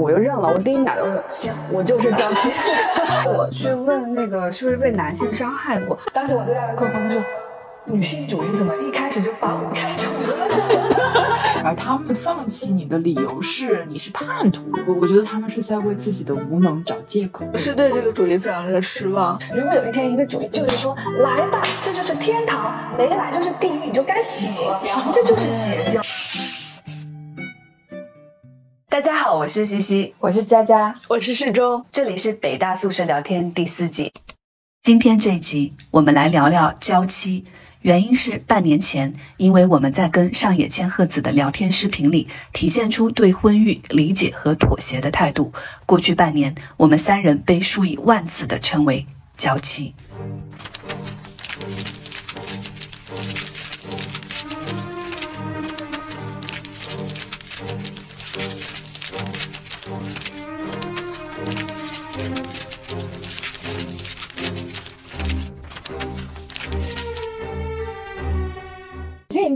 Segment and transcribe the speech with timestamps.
[0.00, 0.48] 程我又认了。
[0.48, 2.50] 我第一秒就说行，我就是娇妻。
[3.26, 7.24] 我去问那个是不是被男性伤害过，当时我最大的困惑就是，
[7.84, 10.48] 女性主义怎么一开始就把我开除了？
[11.62, 19.38] 而他们放弃你的理由是你是叛徒，我我觉得他们是在为自己的无能找借口，是对这个主义非常的失望。
[19.54, 24.46] 如果有一天一个主义就是说来吧，这就是天堂，没来就是地狱，你就该死，
[25.12, 26.00] 这就是邪教。
[29.00, 34.12] 大家好，我是西西，我是佳佳，我是世忠，这里是北大宿舍聊天第四集。
[34.82, 37.46] 今天这一集我们来聊聊娇妻。
[37.80, 45.50] 原因是半年前，因为我们在跟上野千鹤子的聊天视频里体现出对婚育理解和妥协的态度，
[45.86, 49.94] 过去半年，我们三人被数以万次的称为娇妻。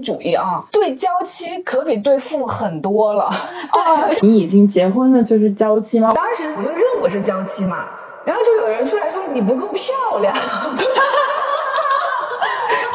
[0.05, 4.07] 主义啊，对娇妻可比对父很多了啊！
[4.21, 6.13] 你已经结婚了就是娇妻吗？
[6.15, 7.87] 当时我就认我是娇妻嘛，
[8.25, 10.33] 然后就有人出来说你不够漂亮。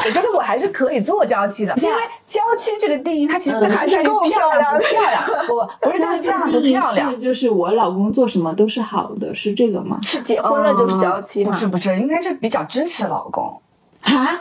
[0.02, 5.22] 我觉得我还是可以做娇妻的， 因为娇妻这个定义，它其实还是够漂亮， 漂亮。
[5.48, 10.00] 我不是漂亮不漂亮，就是我老公做什么都是好的，是这个吗？
[10.06, 11.50] 是结婚了就是娇妻吗？
[11.50, 13.60] 不是不是，应该是比较支持老公
[14.00, 14.40] 啊？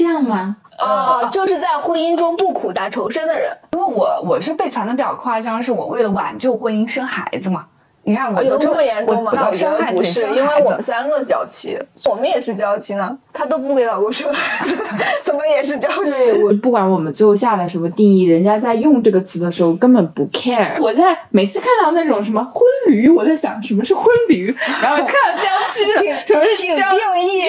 [0.00, 0.56] 这样吗？
[0.78, 3.54] 啊，就是在婚姻中不苦大仇深的人。
[3.72, 7.66] 因为我我是被传的比较夸张，是我为了挽救婚姻生孩子嘛。
[8.10, 9.30] 你看我有这么严重吗？
[9.32, 13.16] 我觉得不是，因为我们三个娇妻，我们也是娇妻呢。
[13.32, 14.76] 她都不给老公生孩子，
[15.22, 16.10] 怎么也是娇妻？
[16.42, 20.82] 我不管我们最后下来什么定义，人家在用这个词的时候根本不 care。
[20.82, 25.84] 我在每次看到那种什么婚驴，我在想什么是婚驴，然后看到娇妻，
[26.26, 27.42] 什么是娇定义？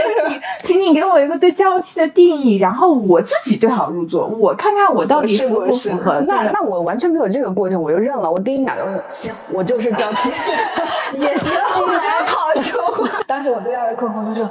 [0.64, 6.18] 请你给我一个对娇妻的定义，然后我自己对号入座，我看看我到底符不符合。
[6.26, 8.30] 那那我完全没有这个过程，我就认了。
[8.30, 9.78] 我第一秒就行，我就。
[9.80, 10.30] 是娇妻
[11.18, 11.52] 也行，
[12.26, 13.20] 好说话。
[13.26, 14.50] 当时我最大的困惑就是，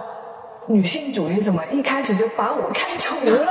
[0.68, 3.48] 女性主义怎么一开始就把我开除了？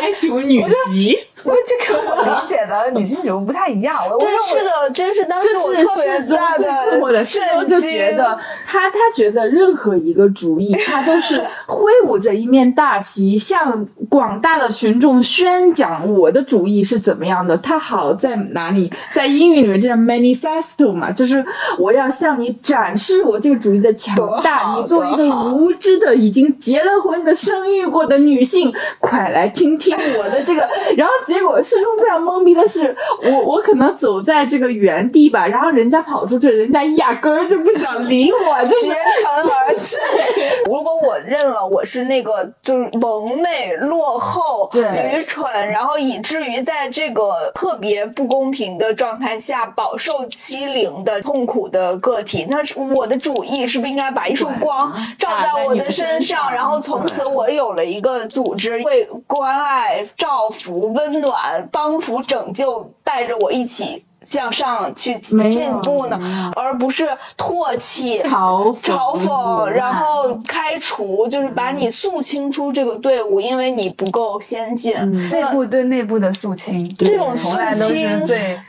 [0.00, 1.18] 开除女籍。
[1.44, 3.96] 因为这跟我理解的女性主义不太一样。
[4.18, 8.36] 真是的，真是当时我特别大的我的世中就觉得
[8.66, 17.56] 他他觉得任何一个主义，他都是挥舞着一面大旗，向广大的群众宣讲我的主义是怎么样的。
[17.58, 18.92] 他好在哪里？
[19.12, 21.44] 在英语里面叫 manifesto 嘛，就是
[21.78, 24.74] 我要向你展示我这个主义的强大。
[24.76, 31.35] 你作为一个无知的、已经结了婚的、生育过的女性，快来听听我的这个，然后结。
[31.36, 39.96] 结果师兄非常懵逼的是，我我可能走在这个原地吧，然后人家跑出去，人家压根儿就不想理我，就绝尘而去。
[40.64, 61.68] 如果我认了我是那个就是蒙昧、落后、愚蠢，然后以至于在这个特别不公平的状态下饱受欺凌的痛苦的个体，那是我的主意是不是应该把一束光照在我的身上，然后从此我有了一个组织，会关爱、照拂、温暖。
[61.70, 74.94] 帮扶拯救，带着我一起向上去进步呢，而不是唾弃、嘲嘲讽，然后开除，就是把你肃清出这个队伍，因为你不够先进。
[75.30, 78.60] 内部对内部的肃清，这种从来都是最，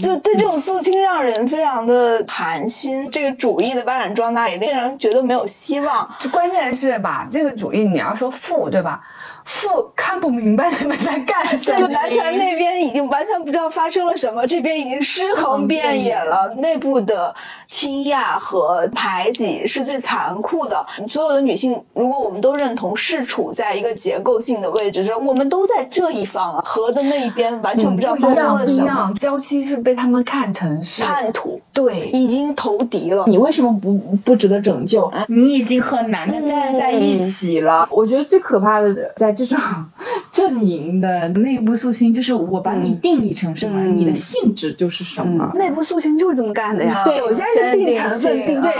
[0.00, 3.10] 就对这种肃清让人非常的寒心。
[3.10, 6.08] 这个主义的发展壮大也令人觉得没有希望。
[6.30, 9.00] 关键是吧，这个主义你要说富，对吧？
[9.42, 16.54] 父看不明白你们在干什么，就南拳那边已经完全不知道发生了什么，这边已经尸横遍野了。
[16.58, 17.34] 内部的
[17.68, 20.86] 倾轧和排挤是最残酷的。
[21.08, 29.12] 所有的女性，如果我们都认同是处在一个结构性的位置上，我们都在这一方啊，河的那一边完全不知道发生了什么。
[29.18, 33.24] 娇妻是被他们看成是叛徒，对，已经投敌了。
[33.26, 33.94] 你为什么不
[34.24, 35.10] 不值得拯救？
[35.26, 37.88] 你已经和男的站在一起了。
[37.90, 39.34] 我觉得最可怕的在。
[39.40, 39.58] 这种
[40.30, 45.50] 阵营的内部肃清，就是我把你定义成什么，你的性质就是什么。
[45.54, 47.04] 内部肃清就是这么干的呀。
[47.10, 48.72] 首先是定成分、定性。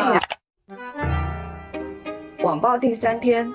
[2.43, 3.51] 网暴第三天，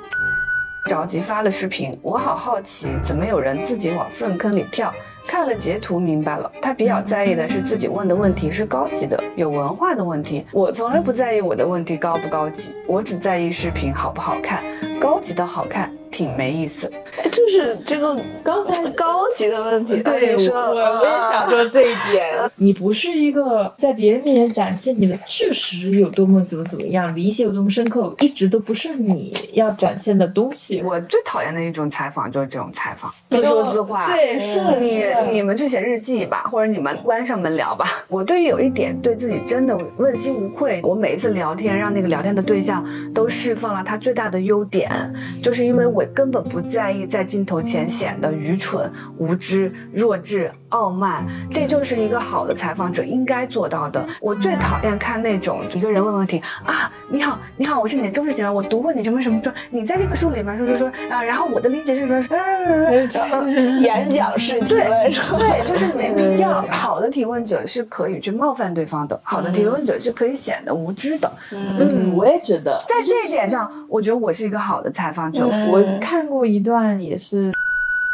[0.88, 4.94] 着急发了视频，我好好奇，怎么有人自己往粪坑里跳？
[5.28, 10.46] 看了截图明白了，他比较在意的是自己问的问题是高级的、有文化的问题。
[10.52, 14.64] 我从来不在意我的问题高不高级，我只在意视频好不好看，
[15.00, 15.92] 高级的好看。
[16.16, 16.90] 挺没意思。
[17.30, 20.02] 就是这个刚才 高级的问题。
[20.02, 22.50] 对，你说，我我也想说这一点。
[22.56, 30.82] 你不是一个在别人面前展现你的知识有多么怎么怎么样，理解有多么深刻，一直都不是你要展现的东西。
[30.82, 34.08] 我最讨厌的一种采访就是这种采访，自说自话。
[34.08, 35.04] 对，是的你
[35.34, 37.86] 你们去写日记吧，或者你们关上门聊吧。
[38.08, 44.90] 我对于有一点对自己真的问心无愧，我每一次聊天，让那个聊天的对象都释放了他最大的优点，
[45.42, 54.06] 就是因为我根本不在意在镜头前显得愚蠢、无知、弱智、傲慢，这就是一个好的采访者应该做到的。
[54.22, 62.16] 我最讨厌看那种一个人问问题啊，你好，你好，我是你的忠实喜欢，我读过你什么什么书，你在这个书里面说说说啊，然后我的理解是什么？
[63.82, 65.38] 演讲式提对问是吧？
[65.40, 66.66] 对，就是没必要。
[66.70, 71.32] 好的提问者是可以去冒犯对方的，好的提问者是可以显得无知的。
[71.52, 75.46] 嗯，我也觉得，在这一点上，我觉得我是一个好的采访者。
[75.46, 77.54] 我看过一段也是。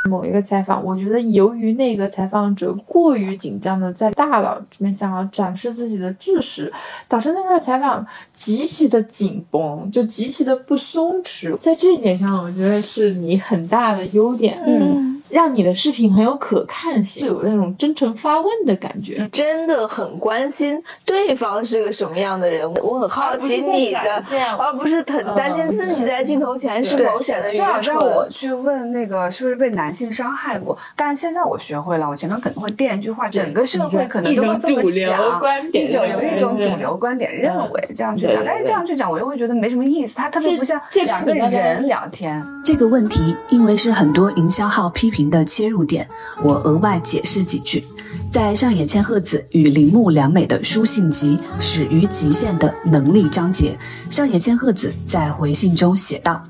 [0.09, 6.73] 某一个采访，我觉得由于那个采访者过于紧张的在大佬这边想要展示自己的知识，
[7.07, 8.03] 导致那个采访
[8.33, 11.55] 极其的紧绷，就极其的不松弛。
[11.59, 19.27] 在这一点上，我觉得是你很大的优点，嗯，让你的视频很有可看性，有那种真诚发问的感觉。
[19.31, 24.23] 真的很关心对方是个什么样的人，我很好奇你的，
[24.57, 27.91] 而不是很担心自己在镜头前是否显得愚就好像。
[28.01, 42.43] 我去问那个是不是被男性伤害过，但现在我学会了，我前面可能会垫一句话，整个社会可能都会这么一种主流想，一种有一种主流观点认为这样去讲，但是这样去讲，我又会觉得没什么意思，它特别不像这两个人聊天。
[42.63, 46.07] 这个问题因为是很多营销号批评的切入点，
[46.43, 47.85] 我额外解释几句。
[48.29, 53.77] 在上野千鹤子与铃木良美的书信集《始于极限的能力》章节，
[54.09, 56.41] 上野千鹤子在回信中写道：“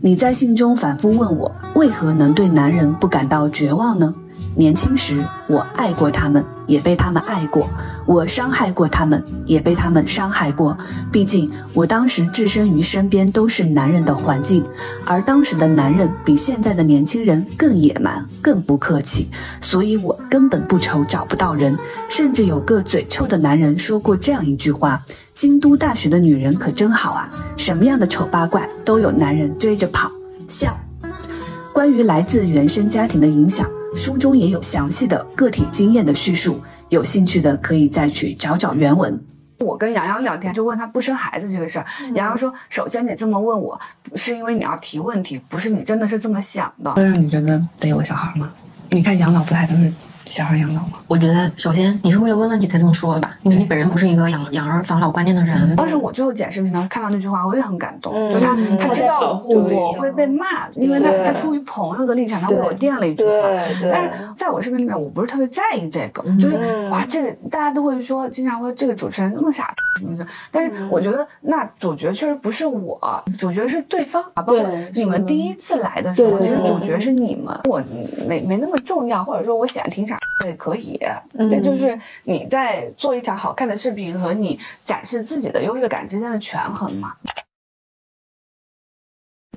[0.00, 4.14] 你在信中反复问我，为何能对男人不感到绝望呢？
[4.58, 7.64] 年轻时我爱过他们，也被他们爱过；
[8.06, 10.76] 我伤害过他们，也被他们伤害过。
[11.12, 14.64] 毕竟我当时置身于身边都是男人的环境，
[15.06, 21.78] 而当时的男人比现在的年轻人更野蛮、更不客气，所以我根本不愁找不到人。
[22.08, 25.00] 甚至有个嘴臭的男人说过这样一句话
[25.36, 30.10] ：“京都大学的女人可真好啊，什么样的丑八怪都有男人追着跑。”
[30.48, 30.76] 笑。
[31.72, 33.64] 关于来自原生家庭的影响，
[33.96, 39.18] 书中也有详细的个体经验的叙述，有兴趣的可以再去找找原文。
[39.60, 41.86] 我跟洋洋聊天，就问他不生孩子这个事儿。
[42.14, 43.80] 洋洋说：“首先你这么问我，
[44.14, 48.52] 是因为你要提问题，不是你真的是这么想的。”会让你觉得得有个小孩吗？
[48.90, 49.92] 你看养老不太都是
[50.28, 50.98] 小孩养老吗？
[51.06, 55.74] 我觉得首先你是为了问问题才这么说的吧，因为你本人不是一个养养儿防老观念的人。
[55.74, 58.12] 当时我最后剪视频的时候看到那句话，我也很感动。
[58.14, 63.30] 嗯就他嗯他知道我会被骂，因为他他出于朋友的立场，他为我垫了一句话。
[63.30, 70.26] 对对但是在我视频里面，我不是特别在意这个，就是嗯哇，这个大家都会说，经常会这个主持人那么傻什么的。
[70.52, 77.82] 但是我觉得那主角确实不是我，主角是对方啊，包括对你们第一次来的时候，其实主角是你们，我
[78.26, 80.98] 没没那么重要，或者说我显得挺傻也可以。
[81.50, 87.14] 对就是你在做一条好看的视频和你展示自己的优越感之间的权衡嘛。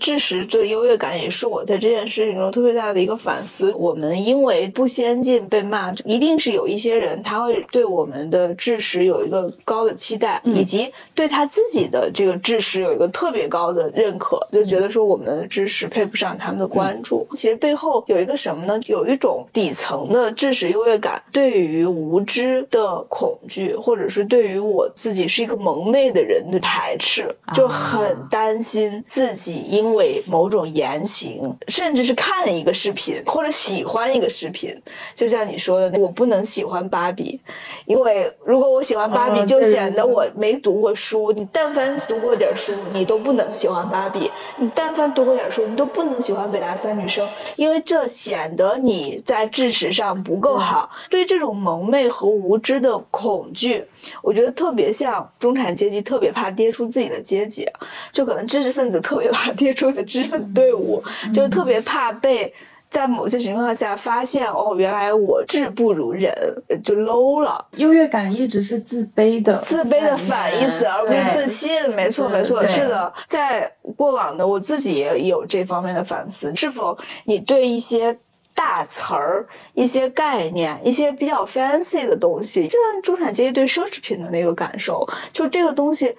[0.01, 3.71] 知识这个优越感也是我在这件事情中特别大的一个反思。
[3.77, 17.28] 我们因为不先进被骂，一定是有一些人他会对我们的知识有一个高的期待，以及对他自己的这个知识有一个特别高的认可，就觉得说我们的知识配不上他们的关注。
[17.35, 18.80] 其实背后有一个什么呢？
[18.87, 34.76] 有一种底层的知识优越感，对于无知的恐惧，或者是对于我自己是一个蒙昧的人的排斥，就很担心自己因为某种言行，甚至是看一个视频或者喜欢一个视频，
[35.16, 37.40] 就像你说的，我不能喜欢芭比，
[37.86, 41.31] 因为如果我喜欢芭比，哦就对对显得我没读过书。
[41.31, 50.90] 你但凡读过点书，你都不能喜欢芭比；你但凡读过点书，你都不能喜欢北大三女生，因为这显得你在知识上不够好。
[51.10, 53.83] 对这种蒙昧和无知的恐惧，
[54.21, 57.68] 我觉得特别像中产阶级特别怕跌出自己的阶级，
[58.12, 61.02] 就可能知识分子特别怕跌出知识分子队伍，
[61.33, 62.54] 就是特别怕被。
[62.90, 66.35] 在某些情况下发现哦，原来我智不如人，
[66.83, 67.66] 就 low 了。
[67.78, 71.90] 优越感一直是自卑的，自卑的反义词，而不是自信。
[71.95, 73.14] 没错，没错，是的。
[73.26, 78.14] 在过往的我自己也有这方面的反思，是否你对一些
[78.54, 86.14] 大词儿、一些概念、一些比较 fancy 的东西，就像中产阶级对奢侈品的那个感受，就这个东西。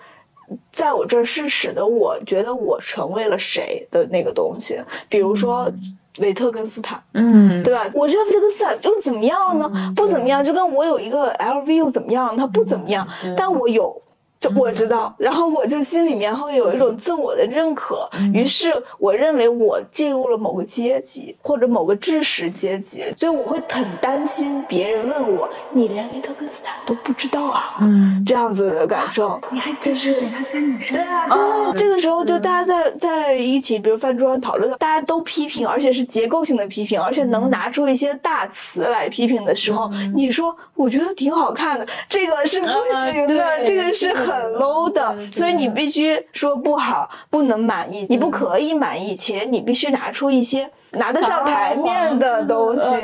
[0.72, 5.70] 在我这儿是使得我觉得我成为了谁的那个东西，比如说
[6.18, 7.90] 维特根斯坦，嗯，对吧？
[7.94, 9.70] 我这维特根斯坦又怎么样呢？
[9.96, 12.36] 不怎么样，就跟我有一个 LV 又怎么样？
[12.36, 13.06] 它不怎么样，
[13.36, 14.01] 但我有。
[14.42, 29.40] 就我知道，然后我就心里面会有一种自我的认可，于是我认为我进入了某个阶级或者某个知识阶级，所以我会很担心别人问我，你连维特根斯坦都不知道啊，嗯，这样子的感受。
[29.52, 30.96] 你还真是给他三女生？
[30.96, 44.31] 对啊，对，这个时候就大家在在一起，比如饭桌上讨论，大家都批评，而且是结构性的批评，而且能拿出一些大词来批评的时候，你说我觉得挺好看的，这个是不行的，这个是很。
[44.32, 52.96] 很 low 的，所以你必须说不好，不能满意，你不可以满意，且你必须拿出一些拿得上台面的东西，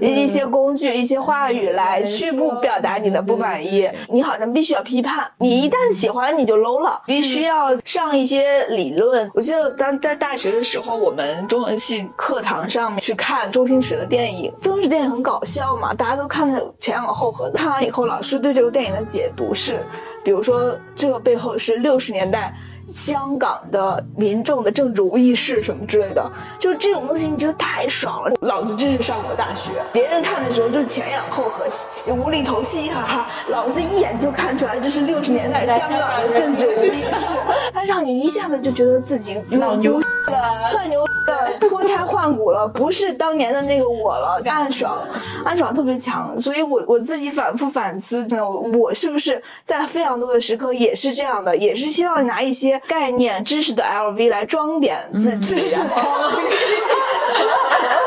[0.00, 3.90] 一些工具、一些话语来去不表达你的不满意。
[4.08, 9.30] 你好像必须要批判，你一旦喜欢你就 low 了，必须要上一些理论。
[9.34, 17.58] 我记得咱在大学的时候，我们中文系课堂上面去看周星驰的电影，周星驰电影很搞笑嘛，大家都看的前仰后合的。
[17.58, 19.80] 看完以后，老师对这个电影的解读是。
[20.24, 22.52] 比如说，这个背后是六十年代
[22.86, 28.34] 香港的民众的政治无意识什么之类的，就是这种东西，你觉得太爽了。
[28.40, 31.66] 老子真是上过大学，别人看的时候就是前仰后合、
[32.14, 37.28] 无厘头、嘻嘻哈哈，老子一眼就看出来这是六十年代香港的政治无意识，
[37.72, 40.00] 他让你一下子就觉得自己老牛，
[40.70, 41.58] 特牛的。
[41.68, 44.98] 脱胎换骨了，不是当年的那个我了，暗爽，
[45.44, 48.26] 暗爽特别强，所以我我自己反复反思，
[48.78, 55.54] 我是不是在非常多的时刻也是这样的，也是希望拿一些概念知识的 LV 来装点自己。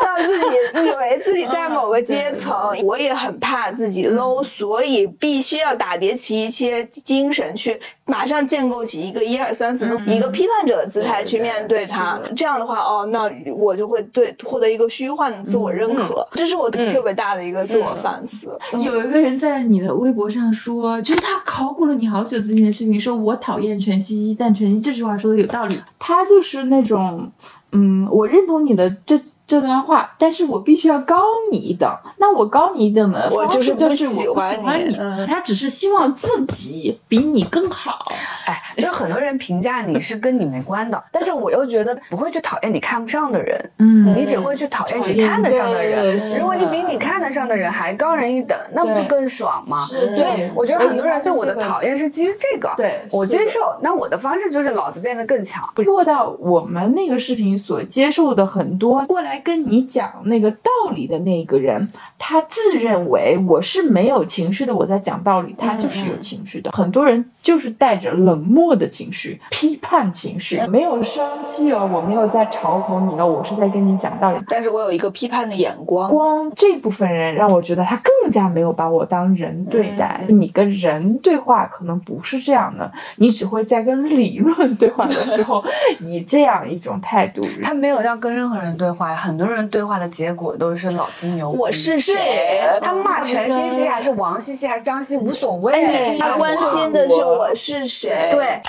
[0.04, 0.46] 让自己
[0.86, 12.07] 以为自己在某个阶层，我也很怕自己 low，所以必须要打叠起一些精神，去马上建构起一个一二三四，一个批判者的姿态去面对它。
[12.36, 16.28] 这样的话，哦，那我就会对获得一个虚幻的自我认可。
[16.34, 18.58] 这是我特别大的一个自我反思。
[18.74, 25.82] 有一个人在你的微博上说，就是他考古了你好久之前的事情，说我讨厌全西西，但全西这句话说的有道理。
[25.98, 27.32] 他就是那种。
[27.72, 31.22] 嗯，我认同你的这这段话，但是我必须要高
[31.52, 31.90] 你一等。
[32.18, 34.98] 那我高你一等的方式就是我不喜欢你，
[35.28, 38.06] 他只是希望自己比你更好。
[38.46, 46.18] 哎，就很多人评价你是跟你没关的， 但是我又觉得不会去讨厌你看不上的人，嗯，你只会去讨厌你看得上的人。
[46.40, 49.86] 如果你比你看得上的人还高人一等，那不就更爽吗？
[49.86, 53.60] 所以我觉得很多人对我的讨厌是基于这个，对我接受。
[53.82, 55.68] 那我的方式就是老子变得更强。
[55.76, 57.57] 落到我们那个视频。
[57.58, 61.88] 所接受的很多过来跟你讲那个道理的那个人，
[62.18, 66.72] 他自认为我是没有情绪的，我在讲道理，他就是有情绪的。
[66.72, 76.10] 很多人就是带着冷漠的情绪、批判情绪，没有生气哦，我没有在嘲讽你哦，我是在跟你讲道理，但是我有一个批判的眼光。
[76.10, 80.22] 光这部分人让我觉得他更加没有把我当人对待。
[80.28, 85.64] 你跟人对话可能不是这样的，你只会在跟理论对话的时候
[86.02, 87.47] 以这样一种态度。
[87.64, 91.50] 他没有要跟任何人对话，很多人对话的结果都是老金牛。
[91.50, 92.62] 我是谁？
[92.82, 98.30] 他骂全西西还是王西西还是张西无所谓，他关心的是我是谁。
[98.32, 98.62] 对。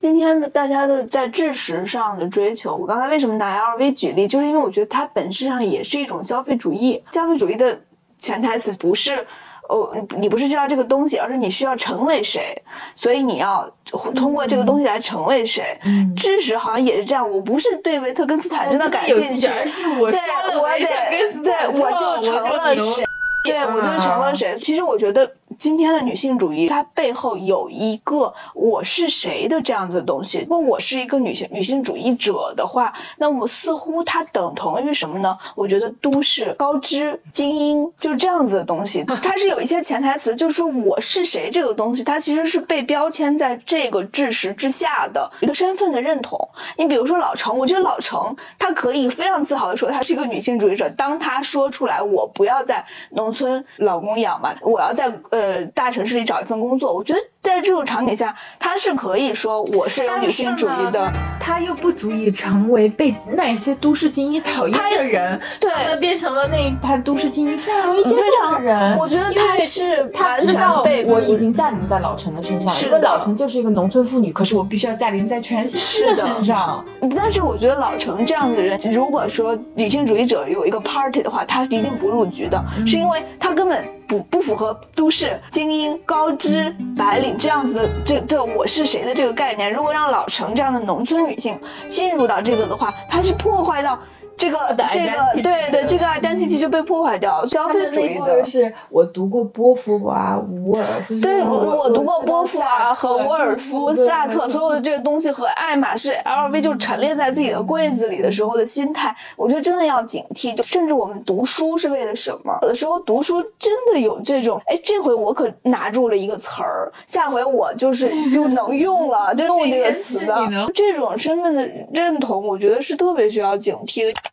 [0.00, 7.04] 今天的大家的在知识上的追求，我刚才为什么拿 LV 举例，就是因为我觉得它本质上也是一种消费主义。
[7.10, 7.78] 消费主义的
[8.18, 9.26] 潜台词不是。
[9.70, 12.60] 哦，你不是需要这个东西，而是你需要成为谁，
[12.94, 13.70] 所以你要
[14.14, 15.78] 通过这个东西来成为谁。
[16.16, 20.20] 知识好像也是这样，我不是对维特根斯坦真的感兴趣，而是我对
[20.58, 23.04] 我得对我就成了谁，
[23.44, 24.58] 对我就成了谁。
[24.60, 25.30] 其实我觉得。
[25.60, 30.38] 今天的女性主义，它背后有一个我是谁的这样子的东西。
[30.38, 35.36] 如果我是一个女性女性主义者的话，那我似乎它等同于什么呢？
[35.54, 39.04] 我觉得都市高知精英就是这样子的东西。
[39.22, 46.38] 它是有一些潜台词，就是说我是谁这个东西，它其实是被标签在这个知识之下的一个身份的认同。
[46.78, 50.88] 你比如说老程，我觉得老程他可以非常自豪的说他是一个女性主义者。
[50.96, 55.49] 当他说出来我不要在农村老公养嘛，我要在呃。
[55.50, 57.20] 呃，大城市里找一份工作，我觉得。
[57.42, 68.96] 在这种场景下，他是可以说我是有女性主义的，他又不足以成为被那些都市精英讨厌的人，对，变成了那一派都市精英非常容易接受的人。
[68.98, 76.84] 我觉得他是他知道我已经驾临在老陈的身上，是个老陈就是一个农村妇女，可是我必须要驾临在全西西的身上。
[77.16, 87.29] 但是我觉得老陈这样的人，如果说女性主义者有一个 party 的话，他一定不入局的，是因为他根本不不符合都市精英高知白领。
[87.38, 91.58] 这样子的这这我是谁的这个概念，如果让老成这样的农村女性
[91.88, 93.98] 进入到这个的话，它是破坏到。
[94.40, 94.58] 这个
[94.90, 98.42] 这个对对，这个 identity 就被破坏掉，消费主义的。
[98.42, 101.20] 是我读过波伏娃、伍尔夫。
[101.20, 110.56] 对，我读过波伏娃和沃尔夫、萨特，所有的这个东西和爱马仕、LV 就陈列在自己的柜子里的时候的心态，我觉得真的要警惕。
[110.56, 112.58] 就甚至我们读书是为了什么？
[112.62, 120.34] 有的时候读书真的有这种，哎，这回我可拿住了一个词儿，下回我就是 就能用了，就用这个词的。
[120.74, 124.29] 这种身份的认同，我觉得是特别需要警惕的。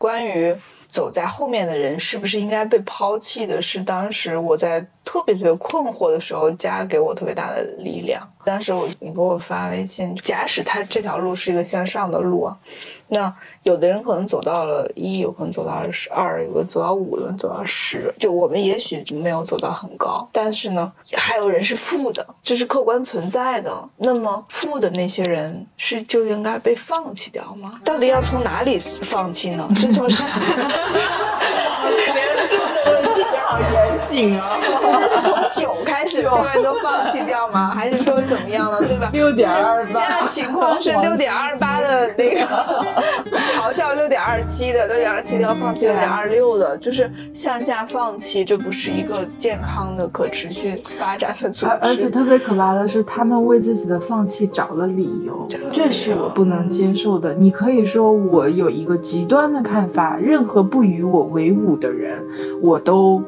[0.00, 0.56] 关于
[0.90, 8.20] 走在后面的人是不是应该被抛弃的，是当时我在特别特别困惑的时候，家给我特别大的力量。
[8.42, 12.56] 当时我你给我发微信，假使他这条路是一个向上的路啊，
[13.08, 13.32] 那
[13.64, 18.12] 有的人可能走到了一，有可能走到了十二，有的走到五，有人走到十。
[18.18, 23.88] 就我们也许没有走到很高，但是呢，还有人是负的，这是客观存在的。
[23.98, 27.78] 那么负的那些人是就应该被放弃掉吗？
[27.84, 29.68] 到底要从哪里放弃呢？
[29.76, 30.08] 是从？
[31.80, 33.89] 好严肃的问题，好严。
[34.10, 34.58] 谨啊！
[34.60, 37.70] 这是从九开始，这边都放弃掉吗？
[37.70, 38.78] 还是说怎么样了？
[38.84, 39.08] 对吧？
[39.12, 39.92] 六点二八。
[39.92, 42.40] 现在情况是六点二八的那个
[43.54, 51.72] 嘲笑六点二七的，六点二七要放弃六点二六的，就是向下放弃，这不是一个健康的、可持续发展的组织。
[51.80, 57.32] 而且特别可怕的是，他们为自己的放弃找了理由，这是我不能接受的。
[57.34, 62.22] 你可以说我有一个极端的看法，任何不与我为伍的人，
[62.60, 63.22] 我都。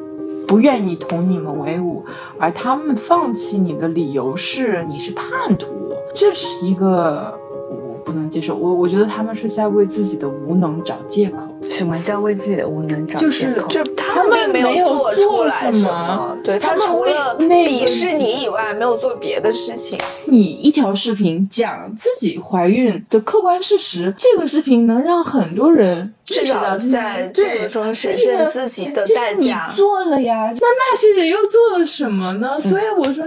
[0.46, 2.04] 不愿意同你们为伍，
[2.38, 5.66] 而他们放弃你的理由是你是叛徒，
[6.14, 7.38] 这是一个
[8.04, 8.54] 不能接受。
[8.54, 11.38] 我我觉得他们是在为自己的无能找借口。
[11.70, 13.66] 什么叫为自己的无能找借口？
[13.68, 19.98] 就是他们没有做出来什么，对他除了鄙视你以外，没有做别的事情。
[20.26, 29.68] 你一条视频讲自己怀孕的客观事实，这个视频能让很多人至少在这个中审慎自己的代价。
[29.70, 32.60] 你做了呀，那那些人又做了什么呢？
[32.60, 33.24] 所以我说。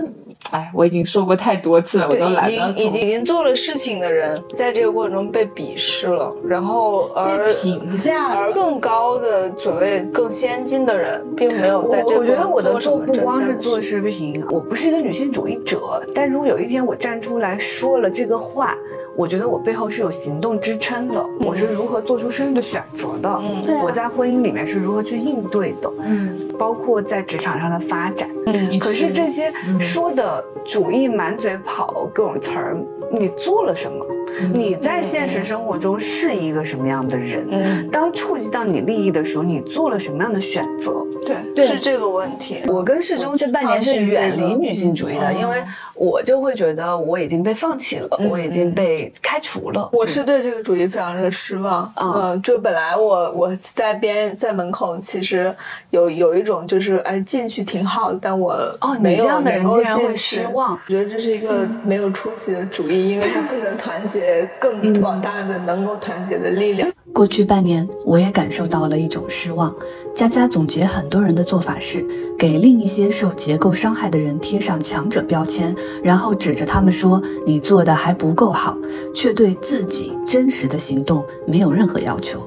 [0.51, 12.19] 哎，我已经说过太多次了，我都已经已经已经做了事情的人，在这个过程中被鄙视了，然后而评价，而更高的所谓更先进的人，并没有在这个。
[12.19, 18.75] 我觉得我的做不光是做视频，我不是一个女性主义者，但如果有一天我站出来说了这个话。
[19.15, 23.79] 我觉得我背后是有行动支撑的，我是如何做出生育的选择的，嗯。
[23.83, 32.77] 我在婚姻里面是如何去应对的，嗯，包括在职场上的发展，嗯，可是这些说的主义满嘴跑各种词儿，
[33.11, 34.05] 你做了什么？
[34.53, 37.47] 你在现实生活中是一个什么样的人？
[37.51, 41.04] 嗯，当触及到你利益的时候，你做了什么样的选择？
[41.25, 42.61] 对，是这个问题。
[42.67, 45.63] 我跟世忠这半年是远离女性主义的，因为
[45.95, 49.89] 我就会觉得我已经被放弃了，我已经被开除了。
[49.91, 51.91] 我是对这个主义非常的失望。
[51.95, 55.53] 嗯，就本来我我在边在门口，其实
[55.89, 60.73] 有有一种就是哎进去挺好的，但我哦，你这样的人竟然会失望。
[60.73, 66.89] 我觉得这是一个没有出息的主义，因为它不能团结更广大的能够团结的力量。
[67.13, 69.73] 过去半年，我也感受到了一种失望。
[70.13, 72.05] 佳佳总结，很多多人的做法是
[72.37, 75.73] 给另一些受结构伤害的人贴上强者标签，
[76.03, 78.77] 然后指着他们说你做的还不够好，
[79.13, 82.41] 却对自己真实的行动没有任何要求。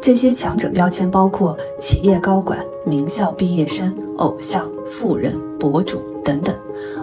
[0.00, 6.56] 这些强者标签包括企业高管、名校毕业生、偶像、富人、博主等等。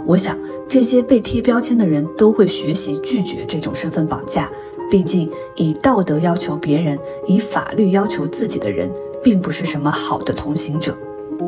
[0.08, 0.36] 我想，
[0.68, 4.50] 这些被贴标签的人都会学习拒绝这种身份绑架。
[4.90, 8.92] 毕竟，以道德要求别人，以法律要求自己的人，
[9.24, 10.98] 并不是什么好的同行者。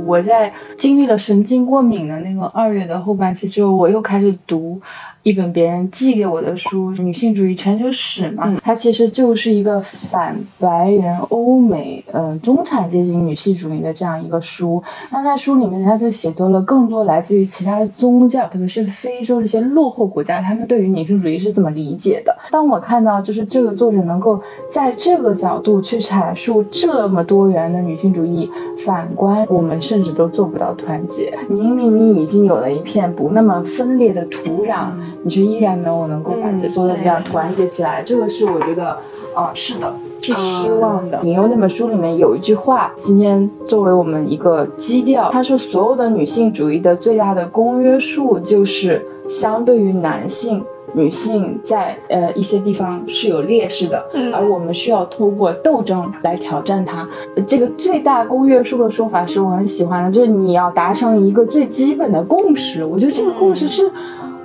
[0.06, 4.82] 我在经历了神经过敏的那个二月的后半期之后，我又开始读。
[5.24, 14.84] 一本别人寄给我的书《女性主义全球史》嘛，它其实就是一个反白人欧美，嗯，中产阶级女性主义的这样一个书。
[15.12, 22.36] 那在书里面，它就写多了更多来自于其他的宗教，特别是非洲这些落后国家，他们对于女性主义是怎么理解的。
[22.52, 24.38] 当我看到就是这个作者能够
[24.70, 28.50] 在这个角度去阐述这么多元的女性主义，
[28.86, 31.34] 反观我们甚至都做不到团结。
[31.48, 34.92] 明明你已经有了一片不那么分裂的土壤。
[35.24, 38.98] 你却依然没有能够把这所有的力量团结起来，这个是我觉得，
[39.36, 41.20] 啊，是的，是失望的。
[41.24, 50.64] 引用那本书里面有一句话，今天作为我们一个基调，他说所有的女性主义的最大的公约数就是相对于男性。
[50.96, 57.02] 女性在呃一些地方是有劣势的，嗯而我们需要通过斗争来挑战它。
[57.36, 62.86] 呃这个最大公约数的说法是我很喜欢的，就是你要达成一个最基本的共识。
[62.86, 63.90] 我觉得这个共识是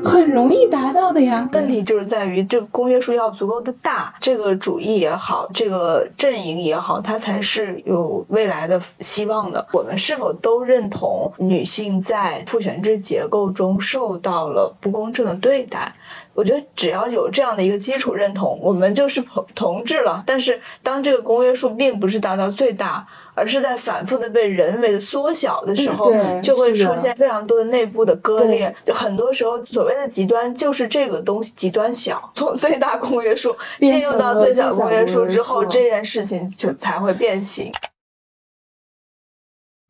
[0.05, 1.49] 很容易达到的呀。
[1.53, 9.67] 问题就是在于这个公约数要足够的大，这个主义也好，这个阵营也好，它才是有未来的希望的。
[9.73, 15.93] 我们是否都认同女性在父权制结构中受到了不公正的对待？
[16.35, 20.23] 我觉得只要有这样的一个基础认同，我们就是同同志了。
[20.25, 23.05] 但是当这个公约数并不是达到最大，
[23.39, 28.75] 而是在反复的被人为的缩小的时候，嗯就会出现非常多的内部的割裂。
[28.93, 37.71] 很多时候，所谓的极端就是这个东西极端小，从最大公约数进入到最小公约数之后，这件事情就才会变形。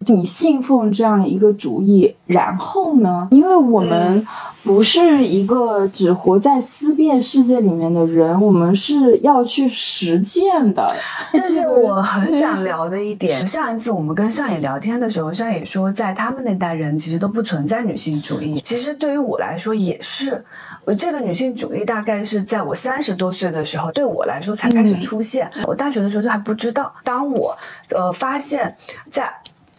[0.09, 3.29] 你信奉这样一个主义，然后呢？
[3.31, 4.27] 因为我们
[4.63, 10.95] 不是一个只活在思辨世界里面的人，我们是要去实践的。
[11.33, 13.39] 这是我很想聊的一点。
[13.47, 18.61] 上一次我们跟上野聊天的时候，上野说，在他们那代人其实都不存在女性主义。
[18.61, 20.45] 其实对于我来说也是，
[20.85, 25.51] 我这个女性主义大概是在我三十多岁的时候，对我来说才开始出现。
[25.67, 26.93] 我大学的时候就还不知道。
[27.05, 27.57] 当我
[27.95, 28.77] 呃发现，
[29.11, 29.33] 在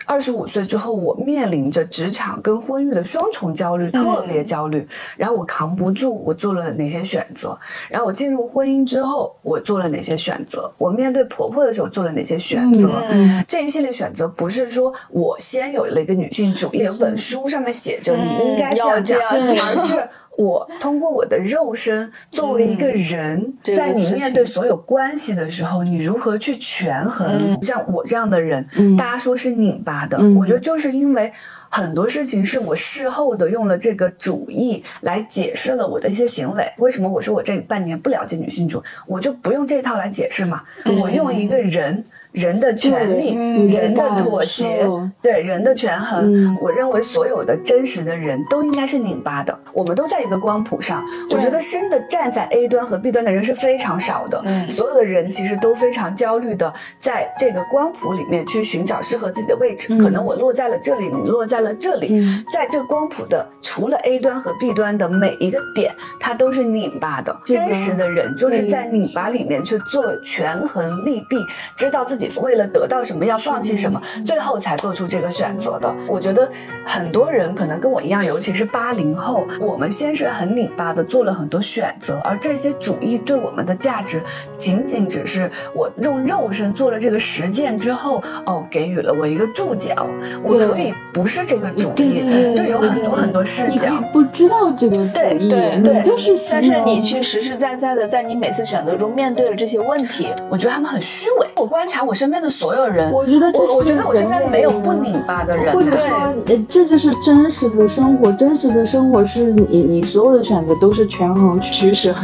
[0.10, 4.88] 二十五岁之后，我面临着职场跟婚育的双重焦虑，特别焦虑。
[5.16, 7.56] 然后我扛不住，我做了哪些选择？
[7.92, 10.72] 然后我进入婚姻之后，我做了哪些选择？
[10.80, 13.04] 我面对婆婆的时候做了哪些选择？
[13.12, 20.10] 嗯这一系列选择不是说我先有了一个女性主义，有本书上面写着你应该这样这样而是。
[20.40, 27.28] 我通过我的肉身作为一个人，这个在你面对所有关系的时候，你如何去权衡？
[27.30, 31.30] 嗯像我这样的人，嗯大家说是拧巴的，嗯我觉得就是因为
[31.70, 36.66] 很多事情是我事后的用了这个主义来解释了我的一些行为。
[36.78, 40.64] 为什么我说我这半年不了解女性主义，我就不用这套来解释嘛？
[41.02, 42.06] 我用一个人。
[42.32, 44.88] 人的权利，嗯人的妥协，
[45.22, 49.58] 对人的权衡，嗯我认为所有的真实的人都应该是拧巴的。
[49.74, 54.42] 我们都在一个光谱上，我觉得真的站在 A 端和 B 端的人是非常少的。
[54.46, 59.88] 嗯所有的人其实都非常焦虑的，在这个光谱里面去寻找适合自己的位置。
[59.94, 67.36] 嗯可能我落在了这里，你落在了这里，嗯在这个光谱的除了 A 端和 B 端的每一个点，它都是拧巴的。
[67.46, 71.44] 真实的人就是在拧巴里面去做权衡利弊，
[71.76, 75.94] 知道自己为了得到什么要放弃什么，最后才做出这个选择的。
[76.08, 76.50] 我觉得
[76.86, 84.22] 很多人可能跟我一样，尤其是八零后，我们先是很拧巴的做了很多选择，而这些主义对我们的价值，
[84.58, 90.08] 仅仅只是我用肉身做了这个实践之后，哦，给予了我一个注脚，
[90.44, 94.02] 我可以不是这个主义就有很多很多视角。
[94.12, 97.20] 不知道这个主对义，对对就是但是你去。
[97.20, 101.48] 去实实在在的在你每次选择中面对了这些问题，我觉得他们很虚伪。
[101.56, 106.00] 我观察我身边的所有人，我觉得这我我觉得我身边没有不拧巴的人，或者说，
[106.48, 108.32] 呃，这就是真实的生活。
[108.32, 112.16] 真实的生活是你你所有的选择都是权衡取舍，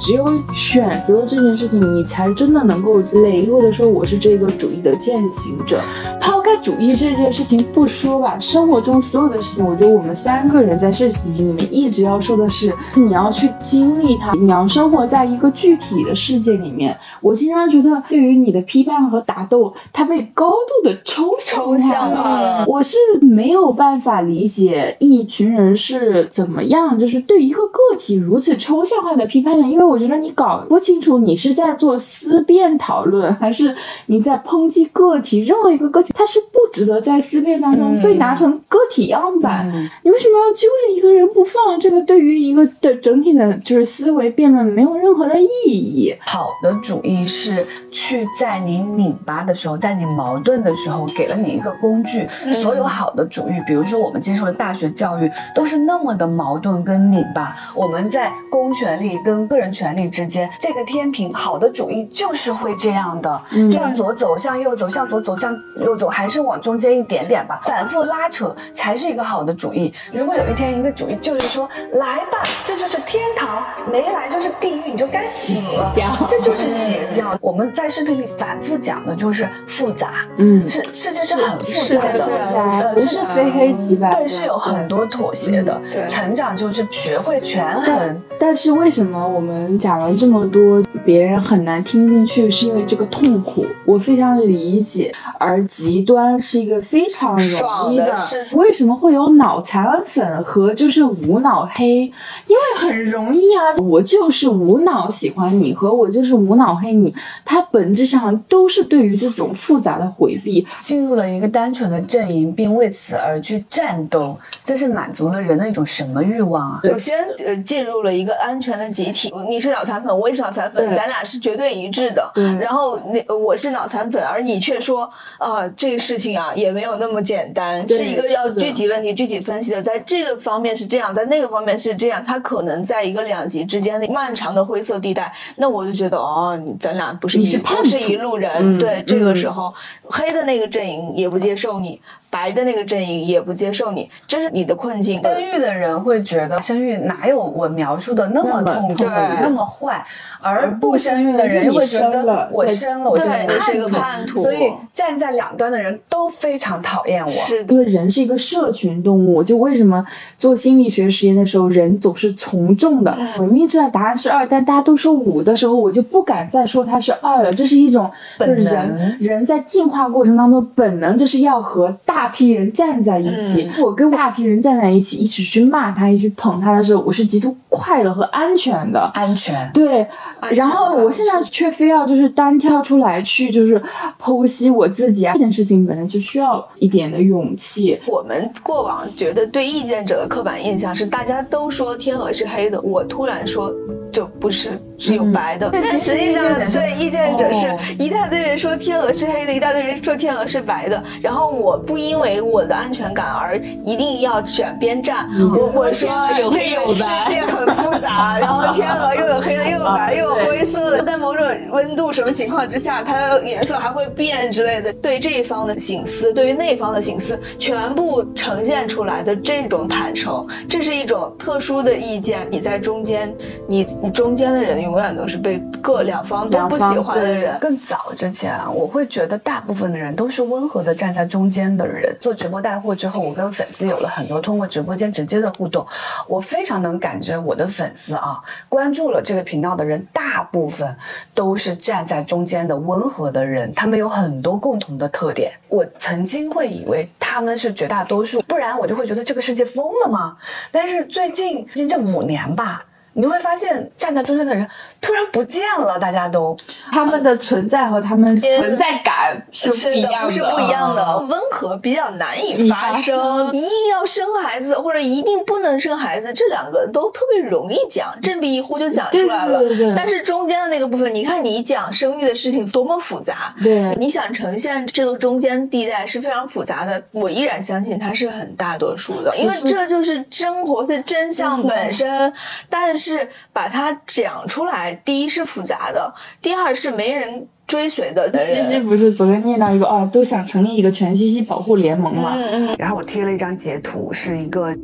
[0.00, 5.78] 只有选择这件事情，你才真的能够磊落的说我是这个主义的践行者。
[6.18, 16.96] 抛开主义这件事情不说吧，生活中所有的事情，我觉得我们三个人在事情里面一直要说的是，你要去经历它，你要生活在一个具体的世界里面。
[17.20, 22.64] 我经常觉得，对于你的批判和打斗，它被高度的抽象抽象化了。
[22.66, 33.74] 我是没有办法理解一群人是怎么样，就是对一个个体如此抽象化的批判的，因为我觉得你搞不清楚你是在做思辨讨论，还是
[34.06, 35.40] 你在抨击个体。
[35.40, 39.68] 任何一个个体，它是不值得在思辨当中被拿成个体样板。
[40.02, 41.78] 你为什么要揪着一个人不放？
[41.80, 46.14] 这个对于一个的整体的，就是思维辩论没有任何的意义。
[46.20, 52.28] 好的主义是去在你拧巴的时候，在你矛盾的时候，给了你一个工具。
[52.62, 57.56] 所有好的主义，比如说我们接受的大学教育，都是那么的矛盾跟拧巴。
[57.74, 69.92] 我们在公权力跟个人权利之间，这个天平，好的主义就是会这样的，嗯向左走，向右走，向左走，向右走，还是往中间一点点吧，反复拉扯才是一个好的主义。
[70.12, 75.92] 如果有一天一个主义就是说，来吧，这就是天堂，没来就是地狱，你就该死了。
[76.28, 77.36] 这就是邪教。
[77.40, 85.80] 我们在视频里反复讲的就是复杂，嗯，是世界是很复杂的，呃不是非黑即白，对，是有很多妥协的。
[85.92, 92.50] 对成长就是学会权衡，但是为什么我们讲了这么多，别人很难听进去？
[92.50, 95.12] 是因为这个痛苦，我非常理解。
[95.38, 98.16] 而极端是一个非常容易的。
[98.54, 102.02] 为什么会有脑残粉和就是无脑黑？
[102.46, 116.80] 因为很容易啊，我就是无脑喜欢你和我就是无脑黑你，它本质上都是对于这种复杂的回避，进入了一个单纯的阵营，并为此而去战斗，这是满足了人的一种什么欲望啊？
[116.84, 119.32] 首先，呃，进入了一个安全的集体。
[119.48, 122.32] 你是脑残粉，我也是脑残粉，咱俩是绝对一致的。
[122.58, 129.82] 然后那我是脑残粉，而你却说啊，这个事情啊也没有那么简单，是一个要具体问题具体分析的。
[129.82, 135.32] 在这个方面是这样，在那个方面是这样，它可能在一个两极之间的漫长的灰色地带。
[135.56, 138.78] 那我就觉得哦，咱俩不是你是不是一路人？
[138.78, 139.72] 对，这个时候
[140.04, 142.00] 黑的那个阵营也不接受你。
[142.34, 145.22] 白的那个阵营也不接受你，这是你的困境。
[145.22, 149.04] 生育的人会觉得生育哪有我描述的那么痛苦、
[149.40, 150.04] 那么坏，
[150.40, 154.42] 而不生育的人会觉得我生了，我是一个叛徒。
[154.42, 157.30] 所以站在两端的人都非常讨厌我。
[157.30, 160.04] 是因为人是一个社群动物，就为什么
[160.36, 163.16] 做心理学实验的时候，人总是从众的。
[163.38, 167.52] 我明明知道答案是二，但大家都说五的时候，我就不敢再说它是二了。
[167.52, 172.23] 这是一种本能，人在进化过程当中本能就是要和大。
[172.24, 178.98] 大批人站在一起，我跟大批人站在一起，一起去骂他，一起捧他的时候，我是极度快乐和安全的。
[179.12, 180.06] 安全，对。
[180.52, 183.78] 然后我现在却非要就是单挑出来去，就是
[184.18, 188.00] 剖析我自己啊，这件事情本身就需要一点的勇气。
[188.06, 193.70] 我们过往觉得对意见者的刻板印象是，大家都说天鹅是黑的，我突然说。
[194.14, 201.02] 就不是只有白的，但实际上对意见者是一大堆人说天鹅是黑的，一大堆人说天鹅是白的。
[201.20, 205.28] 然后我不因为我的安全感而一定要选边站。
[205.58, 214.92] 我我说有黑有白，世界很复杂，然后 天鹅又有黑的，又有白，又有灰色的，在某种温度什么情况之下，它的颜色还会变之类的。
[214.92, 222.46] 对这一方的醒思，对于那方的醒思，全部呈现出来的这种坦诚，这是一种特殊的意见。
[222.48, 223.34] 你在中间，
[223.66, 223.84] 你。
[224.04, 227.58] 你中间的人永远都是被各两方都不喜欢的人。
[227.58, 232.14] 更早之前，我会觉得大部分的人都是温和的站在中间的人。
[232.20, 235.86] 做直播带货之后，我跟粉丝有了很多通过直播间直接的互动，
[236.28, 240.94] 我非常能感知我的粉丝啊，关注了这个频道的人，大部分
[241.32, 243.72] 都是站在中间的温和的人。
[243.72, 245.50] 他们有很多共同的特点。
[245.68, 250.36] 我曾经会以为他们是绝大多数，不然我就会觉得这个世界疯了吗？
[250.70, 252.84] 但是最近近这五年吧。
[253.14, 254.68] 你会发现，站在中间的人
[255.00, 256.56] 突然不见了，大家都
[256.90, 261.18] 他们的存在和他们存在感是不一样的，是不一样的。
[261.18, 269.60] 温和比较难以发生，一定要生孩子或者一定不能生孩子，这两个都特别容易讲，振臂一呼就讲出来了。
[269.94, 277.00] 但是中间的那个部分，你看你讲生育的事情多么复杂，对，你想呈现这个中间地带是非常复杂的。
[277.12, 282.32] 我依然相信它是很大多数的，因为这就是生活的真相本身。
[282.68, 283.03] 但是。
[283.04, 288.32] 是把它讲出来，第一是复杂的，第二是没人追随的。
[288.46, 292.32] 西西不是昨天念到一个哦，都想成立一个全西西保护联盟嘛？
[292.34, 292.76] 嗯嗯。
[292.78, 294.74] 然后我贴了一张截图，是一个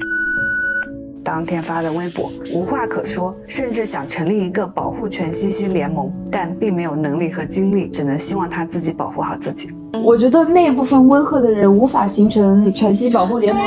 [1.25, 9.71] 当天发的微博，无话可说，甚至想成立一个保护全西西联盟，但并没有能力和精力，只能希望他自己保护好自己。
[9.93, 13.65] 我觉得那部分温和的人无法形成全息保护联盟，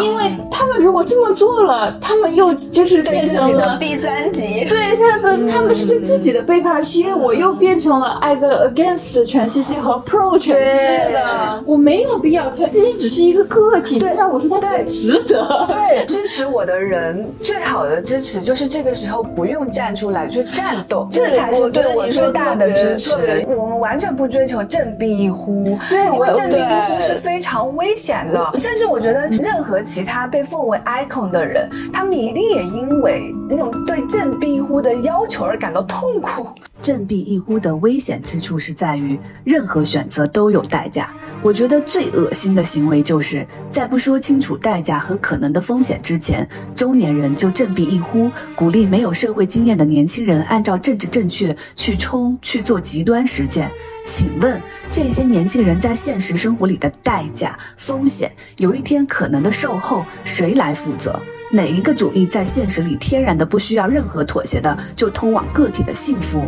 [0.00, 23.46] 因为他们如果这么做了，他们又就是变成了第三级，对他们，他们是对自己的背叛，是因为我又变成了 either against 全息系和 pro 全息的，我没有必要，全息系只是一个个体，对，我说他不值得，对，支持我的人最好的支持就是这个时候不用站出来去战斗，这才是对我最大的支持。
[23.48, 25.59] 我们完全不追求振臂一呼。
[25.88, 36.48] 对，因为振臂一呼是非常危险的，甚至我觉得任何其他被奉为 icon 的人，他们一定也因为那种对振臂一呼的要求而感到痛苦。
[36.80, 41.14] 振臂一呼的危险之处是在于，任何选择都有代价。
[41.42, 53.70] 我觉得最恶心的行为就是在不说清楚代价和可能的风险之前，中年人就振臂一呼，鼓励没有社会经验的年轻人按照政治正确去冲去做极端实践。
[54.10, 61.16] 请问这些年轻人在现实生活里的代价、风险，有一天可能的售后，谁来负责？
[61.52, 66.44] 哪一个主义在现实里天然的不需要任何妥协的，就通往个体的幸福？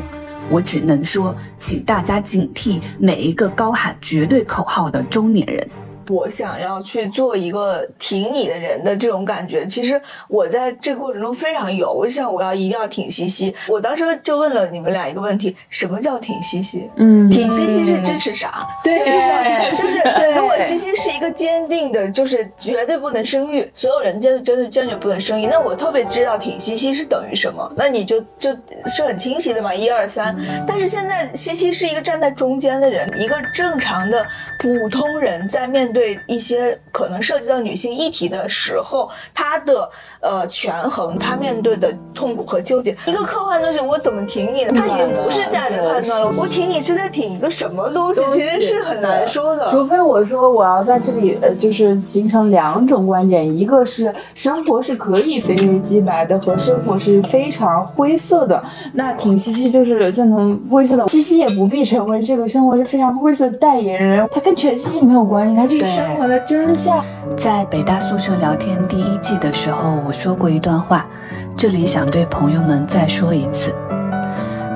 [0.50, 5.70] 我只能说，请大家警惕每一个高喊绝对口号的中年人。
[6.12, 9.66] 我想要去做一个挺你的人的这种感觉。
[9.66, 13.54] 其实我在这个过程中非常有，我想我要一定要挺西西。
[13.68, 16.90] 我当时就问了你们俩一个问题：什么叫挺西西？
[16.96, 18.58] 嗯，挺西西是支持啥？
[18.84, 19.98] 对，就是
[20.34, 28.50] 如果西西是一个坚定的，就是绝对不能生育，所有人坚坚坚决不能生育，那我特别知道挺西西是等于什么，那你就就
[28.94, 30.36] 是很清晰的嘛，一二三。
[30.66, 34.26] 但是现在西西是一个站在中间的人，一个正常的
[34.58, 39.88] 普通人在面对一些可能涉及到女性议题的时候，她的
[40.20, 42.96] 呃权衡，她面对的痛苦和纠结。
[43.06, 44.72] 一个科幻东西，我怎么挺你呢？
[44.74, 48.20] 他已经不是价值判断了，我挺你是在挺一个什么东西？
[48.32, 49.66] 其实是很难说的。
[49.70, 58.62] 除非我说我要在这里呃，就是形成两种观点，一个是生活是可以非黑即白的，和生活是非常灰色的。
[58.94, 67.04] 那挺西西就是赞同灰色的，西西也不必成为这个生活是非常灰色的代言人，他跟全西西没有关系，他就是生活的真相。
[67.36, 71.06] 在北大宿舍聊天第一季的时候，我说过一段话，
[71.56, 73.74] 这里想对朋友们再说一次：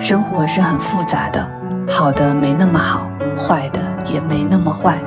[0.01, 1.49] 生活是很复杂的，
[1.89, 4.99] 好的没那么好，坏的也没那么坏。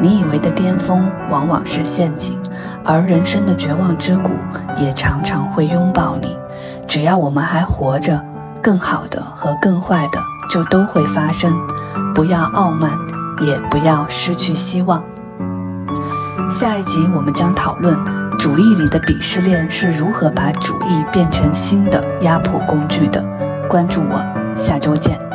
[0.00, 2.38] 你以为的巅峰往往是陷阱，
[2.84, 4.30] 而人生的绝望之谷
[4.78, 6.36] 也常常会拥抱你。
[6.86, 8.18] 只要我们还活着，
[8.62, 10.18] 更好的和更坏的
[10.50, 11.54] 就都会发生。
[12.14, 12.90] 不要傲慢，
[13.42, 15.04] 也不要失去希望。
[16.50, 17.96] 下一集我们将讨论
[18.36, 23.22] 主义里的鄙视链是如何把主义变成新的压迫工具的。
[23.68, 24.20] 关注我，
[24.56, 25.29] 下周见。